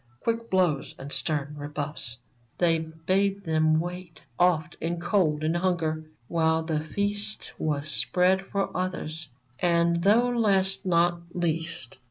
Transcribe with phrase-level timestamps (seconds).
[0.21, 2.17] Quick blows and stern rebuffs.
[2.57, 8.75] They bade them wait, Often in cold and hunger, while the feast Was spread for
[8.75, 9.29] others,
[9.59, 11.99] and, though last not least.